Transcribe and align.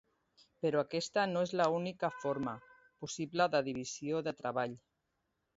Però 0.65 0.79
aquesta 0.83 1.25
no 1.33 1.43
és 1.49 1.53
l'única 1.59 2.11
forma 2.23 2.55
possible 3.05 3.49
de 3.57 3.65
divisió 3.71 4.27
del 4.31 4.41
treball. 4.45 4.79